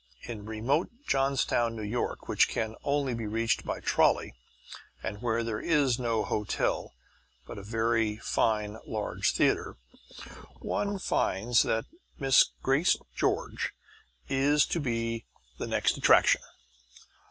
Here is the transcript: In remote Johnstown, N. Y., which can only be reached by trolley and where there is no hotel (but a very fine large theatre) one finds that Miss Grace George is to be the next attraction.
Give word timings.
In 0.23 0.47
remote 0.47 0.89
Johnstown, 1.05 1.79
N. 1.79 1.91
Y., 1.93 2.13
which 2.25 2.47
can 2.49 2.73
only 2.83 3.13
be 3.13 3.27
reached 3.27 3.63
by 3.63 3.79
trolley 3.79 4.33
and 5.03 5.21
where 5.21 5.43
there 5.43 5.59
is 5.59 5.99
no 5.99 6.23
hotel 6.23 6.95
(but 7.45 7.59
a 7.59 7.63
very 7.63 8.15
fine 8.17 8.77
large 8.87 9.31
theatre) 9.33 9.77
one 10.57 10.97
finds 10.97 11.61
that 11.61 11.85
Miss 12.17 12.45
Grace 12.63 12.97
George 13.15 13.73
is 14.27 14.65
to 14.65 14.79
be 14.79 15.25
the 15.59 15.67
next 15.67 15.97
attraction. 15.97 16.41